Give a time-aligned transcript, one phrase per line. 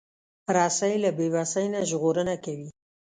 [0.55, 2.69] رسۍ له بیوسۍ نه ژغورنه کوي.